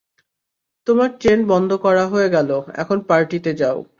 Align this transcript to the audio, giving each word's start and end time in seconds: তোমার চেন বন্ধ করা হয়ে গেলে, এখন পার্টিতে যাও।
তোমার 0.87 1.09
চেন 1.19 1.39
বন্ধ 1.47 1.69
করা 1.85 2.03
হয়ে 2.07 2.29
গেলে, 2.29 2.57
এখন 2.75 2.97
পার্টিতে 3.09 3.51
যাও। 3.53 3.77